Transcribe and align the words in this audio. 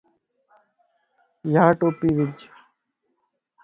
يا 1.53 1.63
ٽوپي 1.79 2.09
وج 2.17 2.37